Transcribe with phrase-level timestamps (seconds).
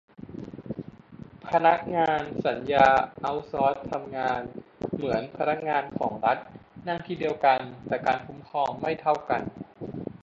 [1.51, 2.87] พนักงานสัญญา
[3.19, 4.41] เอาต์ซอร์สทำงาน
[4.95, 6.37] เหมือนพนักงานของรัฐ
[6.87, 9.41] นั่งที่เดียวกัน แต่การคุ้มครองไม่เท่ากัน